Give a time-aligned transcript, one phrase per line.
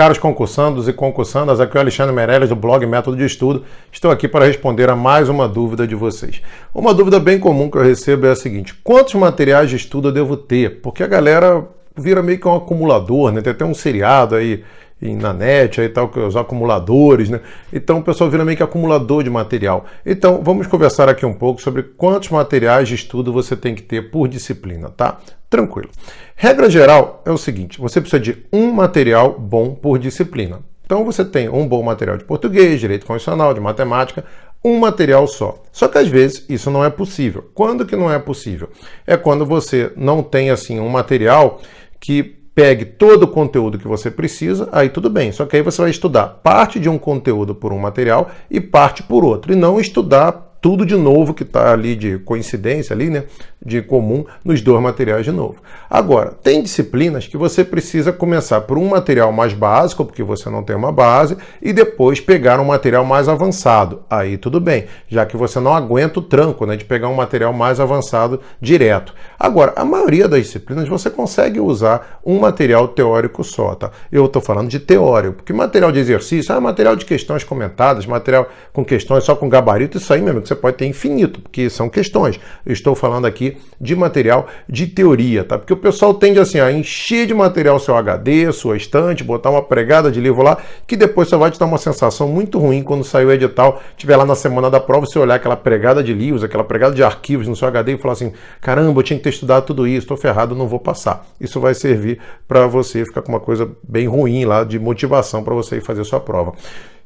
[0.00, 3.64] Caros concursandos e concursandas, aqui é o Alexandre Meirelles do blog Método de Estudo.
[3.92, 6.40] Estou aqui para responder a mais uma dúvida de vocês.
[6.74, 10.12] Uma dúvida bem comum que eu recebo é a seguinte: quantos materiais de estudo eu
[10.12, 10.80] devo ter?
[10.80, 13.42] Porque a galera vira meio que um acumulador, né?
[13.42, 14.64] Tem até um seriado aí
[15.00, 17.40] na net aí tal, os acumuladores, né?
[17.72, 19.86] Então o pessoal vira meio que acumulador de material.
[20.04, 24.10] Então vamos conversar aqui um pouco sobre quantos materiais de estudo você tem que ter
[24.10, 25.18] por disciplina, tá?
[25.48, 25.88] Tranquilo.
[26.36, 30.60] Regra geral é o seguinte: você precisa de um material bom por disciplina.
[30.84, 34.24] Então você tem um bom material de português, direito constitucional, de matemática,
[34.64, 35.62] um material só.
[35.72, 37.48] Só que às vezes isso não é possível.
[37.54, 38.70] Quando que não é possível?
[39.06, 41.60] É quando você não tem assim um material
[42.00, 45.32] que pegue todo o conteúdo que você precisa, aí tudo bem.
[45.32, 49.02] Só que aí você vai estudar parte de um conteúdo por um material e parte
[49.02, 53.24] por outro, e não estudar tudo de novo que está ali de coincidência ali, né,
[53.64, 55.56] de comum nos dois materiais de novo.
[55.88, 60.62] Agora, tem disciplinas que você precisa começar por um material mais básico, porque você não
[60.62, 64.02] tem uma base, e depois pegar um material mais avançado.
[64.08, 67.52] Aí tudo bem, já que você não aguenta o tranco, né, de pegar um material
[67.52, 69.14] mais avançado direto.
[69.38, 73.90] Agora, a maioria das disciplinas você consegue usar um material teórico só, tá?
[74.12, 78.48] Eu estou falando de teórico, porque material de exercício, ah, material de questões comentadas, material
[78.72, 82.38] com questões só com gabarito, isso aí mesmo você pode ter infinito, porque são questões.
[82.66, 85.58] Eu estou falando aqui de material de teoria, tá?
[85.58, 89.62] Porque o pessoal tende assim a encher de material seu HD, sua estante, botar uma
[89.62, 93.04] pregada de livro lá, que depois só vai te dar uma sensação muito ruim quando
[93.04, 96.42] sair o edital, tiver lá na semana da prova, você olhar aquela pregada de livros,
[96.42, 99.30] aquela pregada de arquivos no seu HD e falar assim: caramba, eu tinha que ter
[99.30, 101.26] estudado tudo isso, estou ferrado, não vou passar.
[101.40, 105.54] Isso vai servir para você ficar com uma coisa bem ruim lá de motivação para
[105.54, 106.54] você ir fazer sua prova.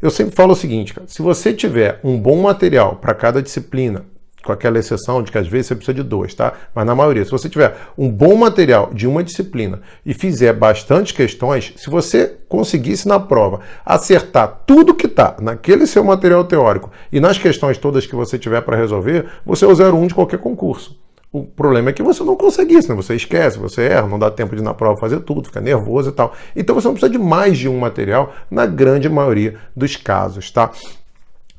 [0.01, 4.05] Eu sempre falo o seguinte, cara, se você tiver um bom material para cada disciplina,
[4.45, 6.53] com aquela exceção de que às vezes você precisa de dois, tá?
[6.75, 11.15] Mas na maioria, se você tiver um bom material de uma disciplina e fizer bastante
[11.15, 17.19] questões, se você conseguisse na prova acertar tudo que está naquele seu material teórico e
[17.19, 21.04] nas questões todas que você tiver para resolver, você é o 01 de qualquer concurso.
[21.35, 22.95] O problema é que você não consegue isso, né?
[22.95, 26.13] Você esquece, você erra, não dá tempo de na prova fazer tudo, fica nervoso e
[26.13, 26.33] tal.
[26.55, 30.71] Então você não precisa de mais de um material na grande maioria dos casos, tá?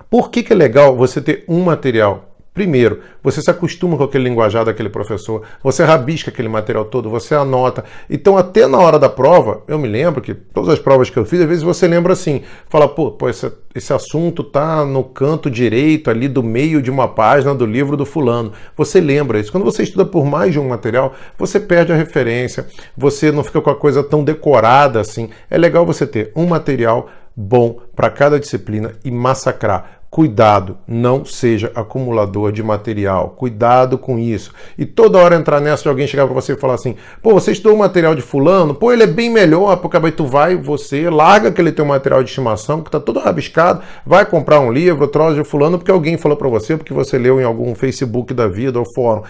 [0.10, 2.35] Por que, que é legal você ter um material?
[2.56, 7.36] Primeiro, você se acostuma com aquele linguajar daquele professor, você rabisca aquele material todo, você
[7.36, 7.84] anota.
[8.10, 11.26] Então, até na hora da prova, eu me lembro que todas as provas que eu
[11.26, 15.52] fiz, às vezes você lembra assim, fala, pô, pô esse, esse assunto tá no canto
[15.52, 18.54] direito ali do meio de uma página do livro do fulano.
[18.78, 19.52] Você lembra isso.
[19.52, 23.60] Quando você estuda por mais de um material, você perde a referência, você não fica
[23.60, 25.30] com a coisa tão decorada assim.
[25.50, 30.05] É legal você ter um material bom para cada disciplina e massacrar.
[30.16, 33.32] Cuidado, não seja acumulador de material.
[33.32, 34.54] Cuidado com isso.
[34.78, 37.52] E toda hora entrar nessa de alguém chegar para você e falar assim: pô, você
[37.52, 41.10] estudou o material de fulano, pô, ele é bem melhor, porque aí tu vai, você
[41.10, 45.36] larga aquele teu material de estimação, que tá todo rabiscado, vai comprar um livro, troço
[45.36, 48.80] de fulano, porque alguém falou para você, porque você leu em algum Facebook da vida
[48.80, 49.24] ou fórum.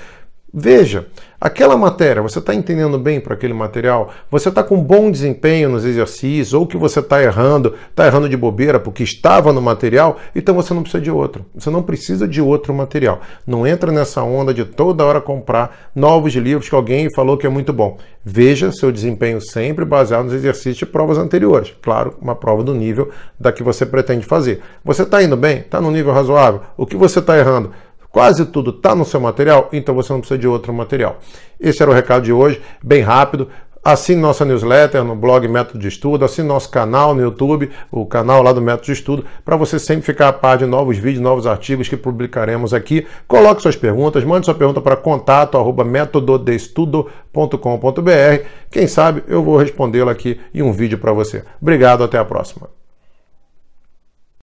[0.58, 1.08] Veja,
[1.40, 4.14] aquela matéria, você está entendendo bem para aquele material?
[4.32, 6.54] Você está com bom desempenho nos exercícios?
[6.54, 10.18] Ou que você está errando, está errando de bobeira porque estava no material?
[10.34, 11.46] Então você não precisa de outro.
[11.54, 13.20] Você não precisa de outro material.
[13.46, 17.50] Não entra nessa onda de toda hora comprar novos livros que alguém falou que é
[17.50, 17.98] muito bom.
[18.24, 21.74] Veja seu desempenho sempre baseado nos exercícios de provas anteriores.
[21.82, 24.62] Claro, uma prova do nível da que você pretende fazer.
[24.86, 25.58] Você está indo bem?
[25.58, 26.62] Está no nível razoável?
[26.78, 27.72] O que você está errando?
[28.16, 31.20] Quase tudo está no seu material, então você não precisa de outro material.
[31.60, 33.50] Esse era o recado de hoje, bem rápido.
[33.84, 38.42] Assine nossa newsletter no blog Método de Estudo, assine nosso canal no YouTube, o canal
[38.42, 41.46] lá do Método de Estudo, para você sempre ficar a par de novos vídeos, novos
[41.46, 43.06] artigos que publicaremos aqui.
[43.28, 48.46] Coloque suas perguntas, mande sua pergunta para contato arroba métododestudo.com.br.
[48.72, 51.44] Quem sabe eu vou respondê-la aqui em um vídeo para você.
[51.62, 52.70] Obrigado, até a próxima.